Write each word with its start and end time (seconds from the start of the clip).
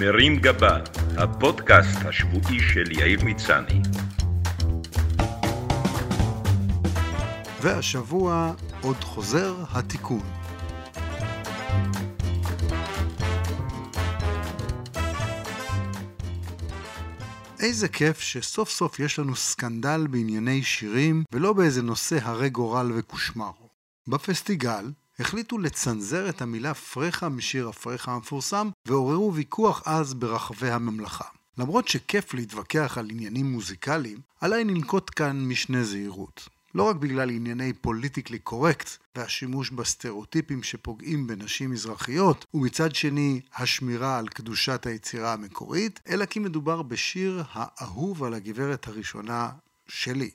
מרים 0.00 0.36
גבה, 0.36 0.78
הפודקאסט 1.16 1.98
השבועי 2.04 2.60
של 2.60 2.92
יאיר 2.92 3.24
מצני. 3.24 3.80
והשבוע 7.62 8.52
עוד 8.80 8.96
חוזר 8.96 9.54
התיקון. 9.70 10.20
איזה 17.60 17.88
כיף 17.88 18.20
שסוף 18.20 18.70
סוף 18.70 19.00
יש 19.00 19.18
לנו 19.18 19.36
סקנדל 19.36 20.06
בענייני 20.10 20.62
שירים 20.62 21.24
ולא 21.32 21.52
באיזה 21.52 21.82
נושא 21.82 22.18
הרי 22.22 22.50
גורל 22.50 22.92
וקושמרו. 22.96 23.68
בפסטיגל 24.08 24.90
החליטו 25.18 25.58
לצנזר 25.58 26.28
את 26.28 26.42
המילה 26.42 26.74
פרחה 26.74 27.28
משיר 27.28 27.68
הפרחה 27.68 28.12
המפורסם 28.12 28.70
ועוררו 28.86 29.34
ויכוח 29.34 29.82
אז 29.86 30.14
ברחבי 30.14 30.70
הממלכה. 30.70 31.24
למרות 31.58 31.88
שכיף 31.88 32.34
להתווכח 32.34 32.98
על 32.98 33.10
עניינים 33.10 33.52
מוזיקליים, 33.52 34.18
עליי 34.40 34.64
לנקוט 34.64 35.10
כאן 35.16 35.44
משנה 35.48 35.84
זהירות. 35.84 36.48
לא 36.74 36.82
רק 36.82 36.96
בגלל 36.96 37.30
ענייני 37.30 37.72
פוליטיקלי 37.72 38.38
קורקט 38.38 38.90
והשימוש 39.16 39.70
בסטריאוטיפים 39.70 40.62
שפוגעים 40.62 41.26
בנשים 41.26 41.70
מזרחיות, 41.70 42.44
ומצד 42.54 42.94
שני 42.94 43.40
השמירה 43.54 44.18
על 44.18 44.28
קדושת 44.28 44.86
היצירה 44.86 45.32
המקורית, 45.32 46.00
אלא 46.08 46.24
כי 46.24 46.38
מדובר 46.38 46.82
בשיר 46.82 47.44
האהוב 47.52 48.24
על 48.24 48.34
הגברת 48.34 48.88
הראשונה 48.88 49.50
שלי. 49.88 50.30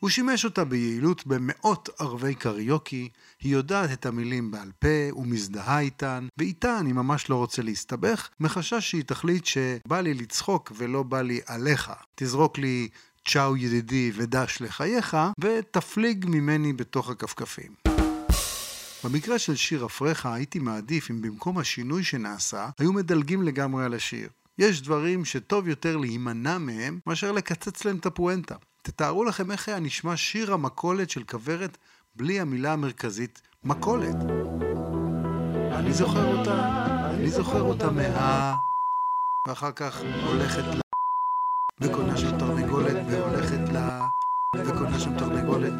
הוא 0.00 0.10
שימש 0.10 0.44
אותה 0.44 0.64
ביעילות 0.64 1.26
במאות 1.26 1.88
ערבי 1.98 2.34
קריוקי, 2.34 3.08
היא 3.40 3.52
יודעת 3.52 3.92
את 3.92 4.06
המילים 4.06 4.50
בעל 4.50 4.70
פה 4.78 5.12
ומזדהה 5.16 5.80
איתן, 5.80 6.26
ואיתה 6.38 6.78
אני 6.78 6.92
ממש 6.92 7.30
לא 7.30 7.36
רוצה 7.36 7.62
להסתבך, 7.62 8.28
מחשש 8.40 8.90
שהיא 8.90 9.04
תחליט 9.04 9.44
שבא 9.44 10.00
לי 10.00 10.14
לצחוק 10.14 10.72
ולא 10.76 11.02
בא 11.02 11.22
לי 11.22 11.40
עליך. 11.46 11.90
תזרוק 12.14 12.58
לי 12.58 12.88
צ'או 13.28 13.56
ידידי 13.56 14.12
ודש 14.14 14.58
לחייך, 14.60 15.16
ותפליג 15.40 16.26
ממני 16.28 16.72
בתוך 16.72 17.10
הכפכפים. 17.10 17.72
במקרה 19.04 19.38
של 19.38 19.56
שיר 19.56 19.86
אפרחה 19.86 20.34
הייתי 20.34 20.58
מעדיף 20.58 21.10
אם 21.10 21.22
במקום 21.22 21.58
השינוי 21.58 22.04
שנעשה, 22.04 22.68
היו 22.78 22.92
מדלגים 22.92 23.42
לגמרי 23.42 23.84
על 23.84 23.94
השיר. 23.94 24.28
יש 24.58 24.82
דברים 24.82 25.24
שטוב 25.24 25.68
יותר 25.68 25.96
להימנע 25.96 26.58
מהם 26.58 26.98
מאשר 27.06 27.32
לקצץ 27.32 27.84
להם 27.84 27.96
את 27.96 28.06
הפואנטה. 28.06 28.54
תתארו 28.88 29.24
לכם 29.24 29.50
איך 29.50 29.68
היה 29.68 29.80
נשמע 29.80 30.16
שיר 30.16 30.52
המכולת 30.52 31.10
של 31.10 31.22
כוורת 31.24 31.78
בלי 32.16 32.40
המילה 32.40 32.72
המרכזית 32.72 33.42
מכולת. 33.64 34.16
אני 35.72 35.92
זוכר 35.92 36.38
אותה, 36.38 36.86
אני 37.10 37.30
זוכר 37.30 37.62
אותה 37.62 37.90
מה... 37.90 38.54
ואחר 39.48 39.72
כך 39.72 40.00
הולכת 40.26 40.62
ל... 40.74 40.80
וקונה 41.80 42.16
של 42.16 42.38
תרנגולת 42.38 42.96
והולכת 43.10 43.72
ל... 43.72 43.78
וקונה 44.56 45.00
שם 45.00 45.18
תרנגולת. 45.18 45.72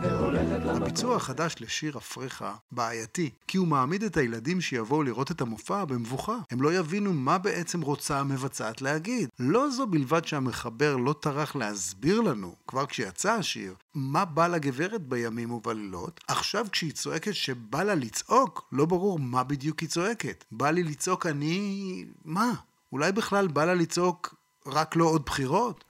הביצוע 0.65 1.17
החדש 1.17 1.55
לשיר 1.61 1.99
אפרחה 1.99 2.55
בעייתי, 2.73 3.31
כי 3.47 3.59
הוא 3.59 3.69
מעמיד 3.69 4.03
את 4.03 4.17
הילדים 4.17 4.61
שיבואו 4.61 5.03
לראות 5.03 5.31
את 5.31 5.41
המופע 5.41 5.85
במבוכה. 5.85 6.37
הם 6.51 6.63
לא 6.63 6.75
יבינו 6.75 7.13
מה 7.13 7.39
בעצם 7.39 7.81
רוצה 7.81 8.21
המבצעת 8.21 8.83
להגיד. 8.83 9.29
לא 9.39 9.71
זו 9.71 9.87
בלבד 9.87 10.25
שהמחבר 10.25 10.97
לא 10.97 11.13
טרח 11.13 11.57
להסביר 11.57 12.21
לנו, 12.21 12.55
כבר 12.67 12.87
כשיצא 12.87 13.33
השיר, 13.33 13.75
מה 13.95 14.25
בא 14.25 14.47
לגברת 14.47 15.03
בימים 15.03 15.51
ובלילות, 15.51 16.21
עכשיו 16.29 16.67
כשהיא 16.73 16.93
צועקת 16.93 17.35
שבא 17.35 17.83
לה 17.83 17.95
לצעוק, 17.95 18.69
לא 18.73 18.85
ברור 18.85 19.19
מה 19.19 19.45
בדיוק 19.45 19.81
היא 19.81 19.89
צועקת. 19.89 20.45
בא 20.53 20.71
לי 20.71 20.83
לצעוק 20.83 21.27
אני... 21.27 22.05
מה? 22.25 22.53
אולי 22.93 23.13
בכלל 23.13 23.49
בא 23.49 23.65
לה 23.65 23.75
לצעוק 23.75 24.35
רק 24.67 24.97
לא 24.97 25.05
עוד 25.05 25.23
בחירות? 25.27 25.85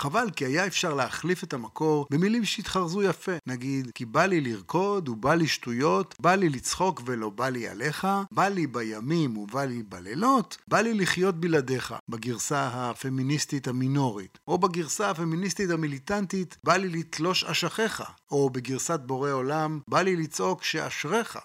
חבל, 0.00 0.30
כי 0.36 0.44
היה 0.44 0.66
אפשר 0.66 0.94
להחליף 0.94 1.44
את 1.44 1.52
המקור 1.52 2.06
במילים 2.10 2.44
שהתחרזו 2.44 3.02
יפה. 3.02 3.32
נגיד, 3.46 3.90
כי 3.94 4.04
בא 4.04 4.24
לי 4.26 4.40
לרקוד 4.40 5.08
ובא 5.08 5.34
לי 5.34 5.48
שטויות, 5.48 6.14
בא 6.20 6.34
לי 6.34 6.48
לצחוק 6.48 7.02
ולא 7.04 7.30
בא 7.30 7.48
לי 7.48 7.68
עליך, 7.68 8.06
בא 8.32 8.48
לי 8.48 8.66
בימים 8.66 9.36
ובא 9.36 9.64
לי 9.64 9.82
בלילות, 9.82 10.56
בא 10.68 10.80
לי 10.80 10.94
לחיות 10.94 11.40
בלעדיך, 11.40 11.94
בגרסה 12.08 12.70
הפמיניסטית 12.72 13.68
המינורית. 13.68 14.38
או 14.48 14.58
בגרסה 14.58 15.10
הפמיניסטית 15.10 15.70
המיליטנטית, 15.70 16.56
בא 16.64 16.76
לי 16.76 16.88
לתלוש 16.88 17.44
אשכיך. 17.44 18.02
או 18.30 18.50
בגרסת 18.50 19.00
בורא 19.00 19.30
עולם, 19.30 19.80
בא 19.88 20.02
לי 20.02 20.16
לצעוק 20.16 20.64
שאשריך. 20.64 21.38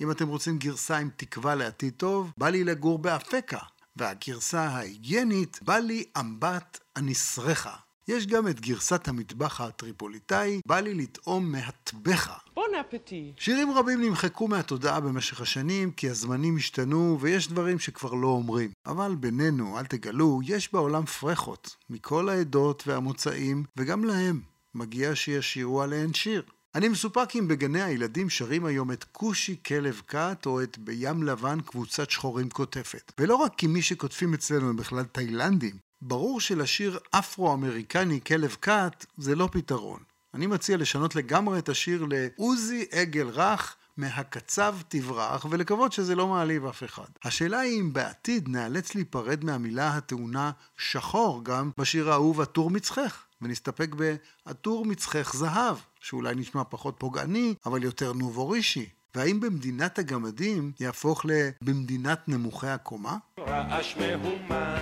אם 0.00 0.10
אתם 0.10 0.28
רוצים 0.28 0.58
גרסה 0.58 0.98
עם 0.98 1.10
תקווה 1.16 1.54
לעתיד 1.54 1.92
טוב, 1.96 2.32
בא 2.38 2.48
לי 2.48 2.64
לגור 2.64 2.98
באפקה. 2.98 3.58
והגרסה 3.96 4.60
ההיגיינית, 4.60 5.58
בא 5.62 5.76
לי 5.76 6.04
אמבט 6.18 6.80
הנסרחה. 6.96 7.85
יש 8.08 8.26
גם 8.26 8.48
את 8.48 8.60
גרסת 8.60 9.08
המטבח 9.08 9.60
הטריפוליטאי, 9.60 10.60
בא 10.66 10.80
לי 10.80 10.94
לטעום 10.94 11.52
מהטבחה. 11.52 12.36
בון 12.54 12.70
אפטי. 12.80 13.32
שירים 13.36 13.72
רבים 13.72 14.02
נמחקו 14.02 14.48
מהתודעה 14.48 15.00
במשך 15.00 15.40
השנים, 15.40 15.90
כי 15.90 16.10
הזמנים 16.10 16.56
השתנו 16.56 17.18
ויש 17.20 17.48
דברים 17.48 17.78
שכבר 17.78 18.14
לא 18.14 18.28
אומרים. 18.28 18.70
אבל 18.86 19.14
בינינו, 19.14 19.78
אל 19.78 19.86
תגלו, 19.86 20.40
יש 20.44 20.72
בעולם 20.72 21.06
פרחות, 21.06 21.76
מכל 21.90 22.28
העדות 22.28 22.82
והמוצאים, 22.86 23.64
וגם 23.76 24.04
להם 24.04 24.40
מגיע 24.74 25.14
שישירו 25.14 25.82
עליהן 25.82 26.12
שיר. 26.12 26.42
אני 26.74 26.88
מסופק 26.88 27.28
אם 27.38 27.48
בגני 27.48 27.82
הילדים 27.82 28.30
שרים 28.30 28.64
היום 28.64 28.92
את 28.92 29.04
כושי 29.04 29.56
כלב 29.66 30.02
כת 30.06 30.42
או 30.46 30.62
את 30.62 30.78
בים 30.78 31.22
לבן 31.22 31.60
קבוצת 31.60 32.10
שחורים 32.10 32.50
קוטפת. 32.50 33.12
ולא 33.18 33.34
רק 33.34 33.54
כי 33.54 33.66
מי 33.66 33.82
שקוטפים 33.82 34.34
אצלנו 34.34 34.68
הם 34.68 34.76
בכלל 34.76 35.04
תאילנדים, 35.04 35.76
ברור 36.02 36.40
שלשיר 36.40 36.98
אפרו-אמריקני 37.10 38.20
כלב 38.26 38.56
כת 38.62 39.06
זה 39.16 39.34
לא 39.34 39.48
פתרון. 39.52 40.00
אני 40.34 40.46
מציע 40.46 40.76
לשנות 40.76 41.16
לגמרי 41.16 41.58
את 41.58 41.68
השיר 41.68 42.06
לעוזי 42.10 42.84
עגל 42.90 43.28
רך 43.28 43.76
מהקצב 43.96 44.76
תברח 44.88 45.46
ולקוות 45.50 45.92
שזה 45.92 46.14
לא 46.14 46.28
מעליב 46.28 46.66
אף 46.66 46.84
אחד. 46.84 47.04
השאלה 47.24 47.58
היא 47.58 47.80
אם 47.80 47.92
בעתיד 47.92 48.48
נאלץ 48.48 48.94
להיפרד 48.94 49.44
מהמילה 49.44 49.88
הטעונה 49.96 50.50
שחור 50.78 51.44
גם 51.44 51.70
בשיר 51.78 52.10
האהוב 52.10 52.40
עטור 52.40 52.70
מצחך 52.70 53.24
ונסתפק 53.42 53.88
בעטור 53.94 54.86
מצחך 54.86 55.32
זהב 55.36 55.76
שאולי 56.00 56.34
נשמע 56.34 56.62
פחות 56.68 56.94
פוגעני 56.98 57.54
אבל 57.66 57.84
יותר 57.84 58.12
נובורישי 58.12 58.88
והאם 59.14 59.40
במדינת 59.40 59.98
הגמדים 59.98 60.72
יהפוך 60.80 61.26
ל"במדינת 61.26 62.28
נמוכי 62.28 62.66
הקומה"? 62.66 63.16
רעש 63.46 63.96
מהומה. 63.96 64.78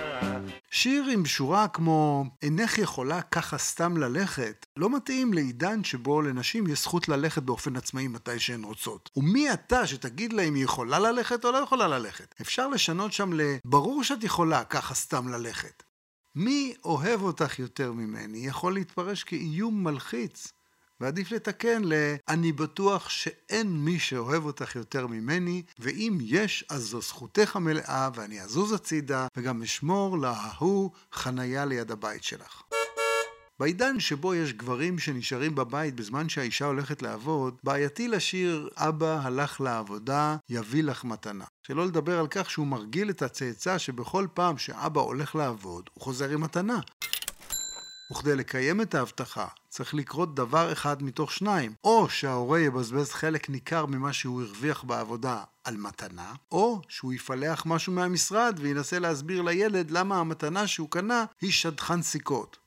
שיר 0.71 1.05
עם 1.13 1.25
שורה 1.25 1.67
כמו 1.67 2.25
"אינך 2.41 2.77
יכולה 2.77 3.21
ככה 3.21 3.57
סתם 3.57 3.97
ללכת" 3.97 4.65
לא 4.77 4.95
מתאים 4.95 5.33
לעידן 5.33 5.83
שבו 5.83 6.21
לנשים 6.21 6.67
יש 6.67 6.81
זכות 6.81 7.09
ללכת 7.09 7.43
באופן 7.43 7.75
עצמאי 7.75 8.07
מתי 8.07 8.39
שהן 8.39 8.63
רוצות. 8.63 9.09
ומי 9.15 9.53
אתה 9.53 9.87
שתגיד 9.87 10.33
לה 10.33 10.41
אם 10.41 10.55
היא 10.55 10.63
יכולה 10.63 10.99
ללכת 10.99 11.45
או 11.45 11.51
לא 11.51 11.57
יכולה 11.57 11.87
ללכת? 11.87 12.35
אפשר 12.41 12.67
לשנות 12.67 13.13
שם 13.13 13.33
ל"ברור 13.33 14.03
שאת 14.03 14.23
יכולה 14.23 14.63
ככה 14.63 14.93
סתם 14.93 15.27
ללכת". 15.27 15.83
מי 16.35 16.73
אוהב 16.85 17.21
אותך 17.21 17.59
יותר 17.59 17.91
ממני 17.91 18.47
יכול 18.47 18.73
להתפרש 18.73 19.23
כאיום 19.23 19.83
מלחיץ. 19.83 20.47
ועדיף 21.05 21.31
לתקן 21.31 21.83
ל... 21.83 21.93
אני 22.27 22.51
בטוח 22.51 23.09
שאין 23.09 23.67
מי 23.67 23.99
שאוהב 23.99 24.45
אותך 24.45 24.75
יותר 24.75 25.07
ממני, 25.07 25.63
ואם 25.79 26.17
יש, 26.21 26.65
אז 26.69 26.83
זו 26.83 27.01
זכותך 27.01 27.55
המלאה, 27.55 28.09
ואני 28.15 28.41
אזוז 28.41 28.73
הצידה, 28.73 29.27
וגם 29.37 29.63
אשמור 29.63 30.17
לההוא 30.17 30.91
חניה 31.13 31.65
ליד 31.65 31.91
הבית 31.91 32.23
שלך. 32.23 32.61
בעידן 33.59 33.99
שבו 33.99 34.35
יש 34.35 34.53
גברים 34.53 34.99
שנשארים 34.99 35.55
בבית 35.55 35.95
בזמן 35.95 36.29
שהאישה 36.29 36.65
הולכת 36.65 37.01
לעבוד, 37.01 37.55
בעייתי 37.63 38.07
לשיר 38.07 38.69
"אבא 38.75 39.19
הלך 39.23 39.61
לעבודה, 39.61 40.37
יביא 40.49 40.83
לך 40.83 41.03
מתנה". 41.03 41.45
שלא 41.67 41.85
לדבר 41.85 42.19
על 42.19 42.27
כך 42.29 42.49
שהוא 42.49 42.67
מרגיל 42.67 43.09
את 43.09 43.21
הצאצא 43.21 43.77
שבכל 43.77 44.27
פעם 44.33 44.57
שאבא 44.57 45.01
הולך 45.01 45.35
לעבוד, 45.35 45.89
הוא 45.93 46.03
חוזר 46.03 46.29
עם 46.29 46.41
מתנה. 46.41 46.79
וכדי 48.11 48.35
לקיים 48.35 48.81
את 48.81 48.95
ההבטחה, 48.95 49.47
צריך 49.69 49.93
לקרות 49.93 50.35
דבר 50.35 50.71
אחד 50.71 51.03
מתוך 51.03 51.31
שניים. 51.31 51.73
או 51.83 52.09
שההורה 52.09 52.59
יבזבז 52.59 53.11
חלק 53.11 53.49
ניכר 53.49 53.85
ממה 53.85 54.13
שהוא 54.13 54.41
הרוויח 54.41 54.83
בעבודה 54.83 55.43
על 55.63 55.77
מתנה, 55.77 56.33
או 56.51 56.81
שהוא 56.89 57.13
יפלח 57.13 57.65
משהו 57.65 57.93
מהמשרד 57.93 58.59
וינסה 58.61 58.99
להסביר 58.99 59.41
לילד 59.41 59.91
למה 59.91 60.19
המתנה 60.19 60.67
שהוא 60.67 60.89
קנה 60.89 61.25
היא 61.41 61.51
שדכן 61.51 62.01
סיכות. 62.01 62.57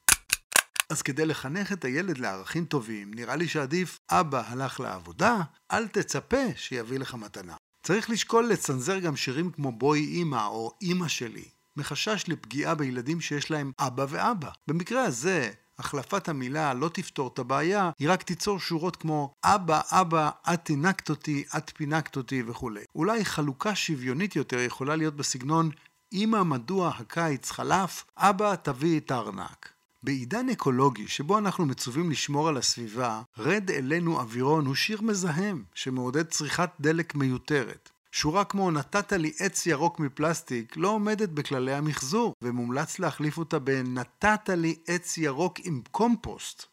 אז 0.91 1.03
כדי 1.03 1.27
לחנך 1.27 1.73
את 1.73 1.85
הילד 1.85 2.19
לערכים 2.19 2.65
טובים, 2.65 3.15
נראה 3.15 3.37
לי 3.37 3.49
שעדיף 3.49 3.99
אבא 4.11 4.43
הלך 4.47 4.81
לעבודה, 4.81 5.37
אל 5.73 5.89
תצפה 5.89 6.43
שיביא 6.57 6.99
לך 6.99 7.15
מתנה. 7.15 7.55
צריך 7.83 8.11
לשקול 8.11 8.47
לצנזר 8.47 8.99
גם 8.99 9.17
שירים 9.17 9.51
כמו 9.51 9.73
בואי 9.73 10.23
אמא 10.23 10.47
או 10.47 10.73
אמא 10.83 11.09
שלי, 11.09 11.45
מחשש 11.79 12.25
לפגיעה 12.29 12.75
בילדים 12.75 13.21
שיש 13.21 13.51
להם 13.51 13.73
אבא 13.79 14.07
ואבא. 14.09 14.51
במקרה 14.69 15.05
הזה, 15.05 15.51
החלפת 15.79 16.29
המילה 16.29 16.75
לא 16.75 16.89
תפתור 16.89 17.31
את 17.35 17.39
הבעיה, 17.39 17.91
היא 17.99 18.11
רק 18.11 18.23
תיצור 18.23 18.61
שורות 18.61 18.97
כמו 18.97 19.35
אבא, 19.45 19.81
אבא, 19.91 20.31
את 20.55 20.65
תינקת 20.65 21.11
אותי, 21.11 21.45
את 21.57 21.71
פינקת 21.77 22.17
אותי 22.17 22.43
וכולי. 22.47 22.85
אולי 22.95 23.25
חלוקה 23.25 23.75
שוויונית 23.75 24.37
יותר 24.37 24.59
יכולה 24.59 24.97
להיות 24.97 25.17
בסגנון 25.17 25.71
אמא, 26.13 26.43
מדוע 26.43 26.89
הקיץ 26.89 27.51
חלף? 27.51 28.05
אבא, 28.17 28.55
תביא 28.55 29.01
את 29.01 29.11
הארנק. 29.11 29.73
בעידן 30.03 30.49
אקולוגי 30.49 31.09
שבו 31.09 31.39
אנחנו 31.39 31.67
מצווים 31.67 32.11
לשמור 32.11 32.49
על 32.49 32.57
הסביבה, 32.57 33.23
רד 33.39 33.71
אלינו 33.71 34.21
אווירון 34.21 34.67
הוא 34.67 34.75
שיר 34.75 35.03
מזהם 35.03 35.65
שמעודד 35.75 36.27
צריכת 36.27 36.71
דלק 36.81 37.15
מיותרת. 37.15 37.91
שורה 38.21 38.45
כמו 38.45 38.71
נתת 38.71 39.13
לי 39.13 39.33
עץ 39.39 39.67
ירוק 39.67 40.01
מפלסטיק 40.01 40.77
לא 40.77 40.89
עומדת 40.89 41.29
בכללי 41.29 41.75
המחזור, 41.75 42.35
ומומלץ 42.43 42.99
להחליף 42.99 43.39
אותה 43.39 43.59
בנתת 43.59 44.49
לי 44.49 44.77
עץ 44.87 45.19
ירוק 45.19 45.59
עם 45.65 45.83
קומפוסט. 45.91 46.67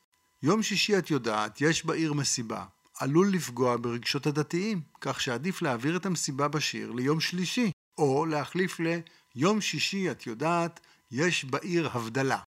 יום 0.44 0.64
שישי 0.64 0.98
את 0.98 1.12
יודעת, 1.12 1.62
יש 1.62 1.86
בעיר 1.86 2.14
מסיבה. 2.14 2.66
עלול 3.00 3.28
לפגוע 3.34 3.78
ברגשות 3.78 4.28
הדתיים, 4.28 4.82
כך 5.02 5.22
שעדיף 5.22 5.62
להעביר 5.62 5.98
את 5.98 6.06
המסיבה 6.06 6.48
בשיר 6.48 6.92
ליום 6.92 7.20
שלישי, 7.20 7.72
או 7.98 8.26
להחליף 8.26 8.80
ליום 8.80 9.62
שישי 9.62 10.12
את 10.12 10.28
יודעת, 10.28 10.80
יש 11.12 11.46
בעיר 11.46 11.90
הבדלה. 11.94 12.40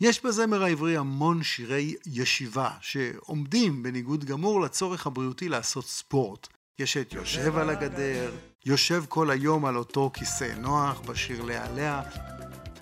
יש 0.00 0.24
בזמר 0.24 0.62
העברי 0.62 0.96
המון 0.96 1.42
שירי 1.42 1.94
ישיבה, 2.06 2.70
שעומדים 2.80 3.82
בניגוד 3.82 4.24
גמור 4.24 4.60
לצורך 4.60 5.06
הבריאותי 5.06 5.48
לעשות 5.48 5.86
ספורט. 5.86 6.48
יש 6.80 6.96
את 6.96 7.12
יושב 7.12 7.56
על 7.56 7.70
הגדר, 7.70 8.32
יושב 8.66 9.04
כל 9.08 9.30
היום 9.30 9.64
על 9.64 9.76
אותו 9.76 10.10
כיסא 10.14 10.54
נוח 10.56 11.00
בשיר 11.00 11.42
לאה, 11.42 12.02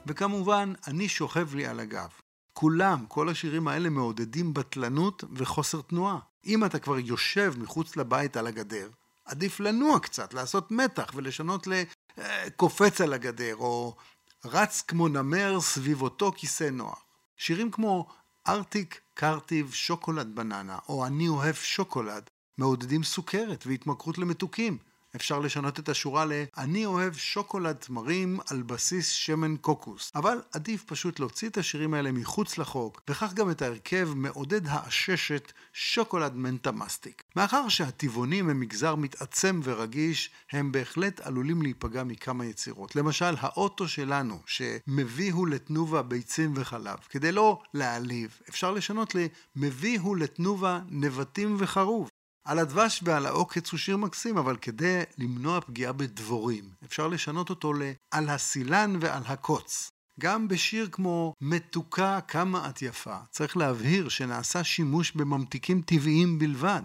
וכמובן, 0.07 0.73
אני 0.87 1.09
שוכב 1.09 1.55
לי 1.55 1.67
על 1.67 1.81
הגב. 1.81 2.09
כולם, 2.53 3.05
כל 3.09 3.29
השירים 3.29 3.69
האלה 3.69 3.89
מעודדים 3.89 4.55
בטלנות 4.55 5.25
וחוסר 5.33 5.81
תנועה. 5.81 6.19
אם 6.47 6.65
אתה 6.65 6.79
כבר 6.79 6.99
יושב 6.99 7.55
מחוץ 7.59 7.97
לבית 7.97 8.37
על 8.37 8.47
הגדר, 8.47 8.89
עדיף 9.25 9.61
לנוע 9.61 10.01
קצת, 10.01 10.35
לעשות 10.35 10.71
מתח 10.71 11.11
ולשנות 11.15 11.67
לקופץ 11.67 13.01
על 13.01 13.13
הגדר, 13.13 13.57
או 13.57 13.97
רץ 14.45 14.83
כמו 14.89 15.09
נמר 15.09 15.61
סביב 15.61 16.03
אותו 16.03 16.33
כיסא 16.37 16.71
נוח. 16.73 17.05
שירים 17.37 17.71
כמו 17.71 18.09
ארטיק, 18.49 19.01
קרטיב, 19.15 19.73
שוקולד 19.73 20.35
בננה, 20.35 20.79
או 20.89 21.07
אני 21.07 21.29
אוהב 21.29 21.55
שוקולד, 21.55 22.31
מעודדים 22.59 23.03
סוכרת 23.05 23.67
והתמכרות 23.67 24.19
למתוקים. 24.19 24.79
אפשר 25.17 25.39
לשנות 25.39 25.79
את 25.79 25.89
השורה 25.89 26.25
ל- 26.25 26.45
אני 26.57 26.87
אוהב 26.87 27.15
שוקולד 27.15 27.77
תמרים 27.77 28.39
על 28.51 28.63
בסיס 28.63 29.09
שמן 29.09 29.57
קוקוס. 29.57 30.13
אבל 30.15 30.41
עדיף 30.53 30.85
פשוט 30.85 31.21
להוציא 31.21 31.49
את 31.49 31.59
השירים 31.59 31.95
האלה 31.95 32.13
מחוץ 32.13 32.59
לחוק, 32.59 33.03
וכך 33.11 33.33
גם 33.35 33.51
את 33.51 33.63
ההרכב 33.63 34.09
מעודד 34.15 34.67
העששת 34.67 35.53
שוקולד 35.73 36.35
מנטה 36.35 36.73
מסטיק. 36.73 37.23
מאחר 37.37 37.69
שהטבעונים 37.69 38.51
הם 38.51 38.61
מגזר 38.61 38.95
מתעצם 38.95 39.61
ורגיש, 39.65 40.31
הם 40.53 40.73
בהחלט 40.73 41.21
עלולים 41.21 41.63
להיפגע 41.63 42.05
מכמה 42.05 42.47
יצירות. 42.47 42.97
למשל, 42.97 43.35
האוטו 43.41 43.89
שלנו, 43.89 44.41
שמביאו 44.47 45.47
לתנובה 45.47 46.03
ביצים 46.03 46.53
וחלב, 46.57 46.99
כדי 47.09 47.33
לא 47.33 47.63
להעליב, 47.75 48.39
אפשר 48.49 48.71
לשנות 48.71 49.15
ל"מביאו 49.15 50.15
לתנובה 50.15 50.81
נבטים 50.89 51.57
וחרוב". 51.59 52.09
על 52.49 52.59
הדבש 52.59 53.01
ועל 53.05 53.27
העוקץ 53.27 53.71
הוא 53.71 53.79
שיר 53.79 53.97
מקסים, 53.97 54.39
אבל 54.39 54.57
כדי 54.57 55.03
למנוע 55.19 55.61
פגיעה 55.61 55.93
בדבורים, 55.93 56.65
אפשר 56.85 57.09
לשנות 57.09 57.51
אותו 57.51 57.73
ל"על 57.73 58.29
הסילן 58.29 58.97
ועל 59.01 59.23
הקוץ". 59.27 59.91
גם 60.21 60.49
בשיר 60.49 60.89
כמו 60.93 61.35
"מתוקה 61.41 62.21
כמה 62.29 62.71
את 62.71 62.83
יפה", 62.83 63.17
צריך 63.31 63.57
להבהיר 63.57 64.09
שנעשה 64.09 64.65
שימוש 64.65 65.13
בממתיקים 65.13 65.83
טבעיים 65.83 66.39
בלבד. 66.39 66.83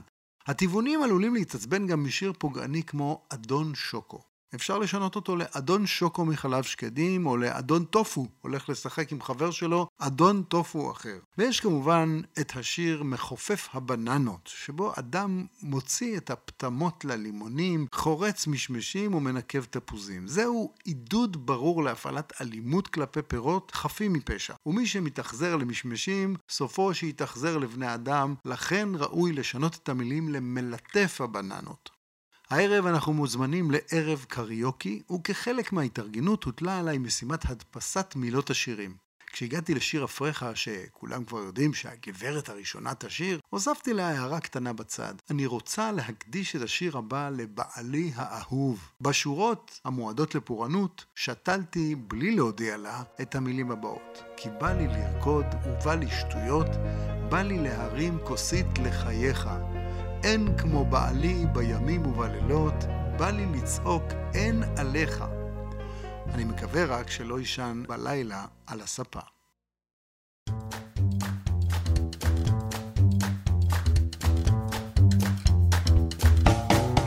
הטבעונים 0.47 1.03
עלולים 1.03 1.33
להתעצבן 1.33 1.87
גם 1.87 2.03
משיר 2.03 2.33
פוגעני 2.37 2.83
כמו 2.83 3.25
"אדון 3.29 3.75
שוקו". 3.75 4.32
אפשר 4.55 4.77
לשנות 4.77 5.15
אותו 5.15 5.35
לאדון 5.35 5.85
שוקו 5.85 6.25
מחלב 6.25 6.63
שקדים, 6.63 7.25
או 7.25 7.37
לאדון 7.37 7.85
טופו, 7.85 8.27
הולך 8.41 8.69
לשחק 8.69 9.11
עם 9.11 9.21
חבר 9.21 9.51
שלו, 9.51 9.87
אדון 9.99 10.43
טופו 10.43 10.91
אחר. 10.91 11.19
ויש 11.37 11.59
כמובן 11.59 12.21
את 12.39 12.55
השיר 12.55 13.03
מחופף 13.03 13.69
הבננות, 13.73 14.49
שבו 14.53 14.93
אדם 14.99 15.45
מוציא 15.61 16.17
את 16.17 16.29
הפטמות 16.29 17.05
ללימונים, 17.05 17.87
חורץ 17.93 18.47
משמשים 18.47 19.13
ומנקב 19.13 19.63
תפוזים. 19.63 20.27
זהו 20.27 20.73
עידוד 20.83 21.45
ברור 21.45 21.83
להפעלת 21.83 22.33
אלימות 22.41 22.87
כלפי 22.87 23.21
פירות 23.21 23.71
חפים 23.75 24.13
מפשע. 24.13 24.53
ומי 24.65 24.85
שמתאכזר 24.85 25.55
למשמשים, 25.55 26.35
סופו 26.49 26.93
שיתאכזר 26.93 27.57
לבני 27.57 27.93
אדם, 27.93 28.35
לכן 28.45 28.89
ראוי 28.95 29.31
לשנות 29.31 29.79
את 29.83 29.89
המילים 29.89 30.29
למלטף 30.29 31.21
הבננות. 31.21 32.02
הערב 32.49 32.85
אנחנו 32.85 33.13
מוזמנים 33.13 33.71
לערב 33.71 34.25
קריוקי, 34.27 35.01
וכחלק 35.15 35.73
מההתארגנות 35.73 36.43
הוטלה 36.43 36.79
עליי 36.79 36.97
משימת 36.97 37.49
הדפסת 37.49 38.13
מילות 38.15 38.49
השירים. 38.49 39.03
כשהגעתי 39.33 39.73
לשיר 39.73 40.05
אפרחה, 40.05 40.55
שכולם 40.55 41.23
כבר 41.23 41.39
יודעים 41.39 41.73
שהגברת 41.73 42.49
הראשונה 42.49 42.95
תשיר, 42.95 43.39
הוספתי 43.49 43.93
לה 43.93 44.09
הערה 44.09 44.39
קטנה 44.39 44.73
בצד. 44.73 45.13
אני 45.29 45.45
רוצה 45.45 45.91
להקדיש 45.91 46.55
את 46.55 46.61
השיר 46.61 46.97
הבא 46.97 47.29
לבעלי 47.29 48.11
האהוב. 48.15 48.89
בשורות 49.01 49.79
המועדות 49.85 50.35
לפורענות, 50.35 51.05
שתלתי, 51.15 51.95
בלי 51.95 52.35
להודיע 52.35 52.77
לה, 52.77 53.03
את 53.21 53.35
המילים 53.35 53.71
הבאות. 53.71 54.23
כי 54.37 54.49
בא 54.61 54.73
לי 54.73 54.87
לרקוד 54.87 55.45
ובא 55.65 55.95
לי 55.95 56.07
שטויות, 56.11 56.69
בא 57.29 57.41
לי 57.41 57.59
להרים 57.59 58.17
כוסית 58.23 58.79
לחייך. 58.85 59.49
אין 60.23 60.57
כמו 60.57 60.85
בעלי 60.85 61.45
בימים 61.53 62.05
ובלילות, 62.05 62.73
בא 63.17 63.29
לי 63.29 63.45
לצעוק 63.45 64.03
אין 64.33 64.63
עליך. 64.77 65.23
אני 66.33 66.43
מקווה 66.43 66.85
רק 66.85 67.09
שלא 67.09 67.39
יישן 67.39 67.83
בלילה 67.87 68.45
על 68.67 68.81
הספה. 68.81 69.19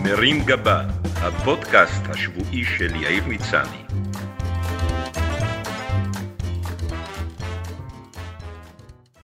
מרים 0.04 0.44
גבה, 0.44 0.82
הפודקאסט 1.16 2.02
השבועי 2.08 2.64
של 2.64 2.94
יאיר 2.96 3.24
מצני. 3.28 3.85